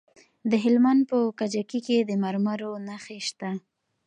[0.49, 3.49] د هلمند په کجکي کې د مرمرو نښې شته.